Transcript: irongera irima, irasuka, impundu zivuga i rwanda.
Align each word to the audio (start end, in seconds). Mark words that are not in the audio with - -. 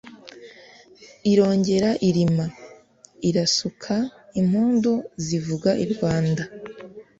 irongera 1.31 1.89
irima, 2.09 2.45
irasuka, 3.29 3.95
impundu 4.41 4.93
zivuga 5.25 5.69
i 5.83 5.85
rwanda. 5.93 6.43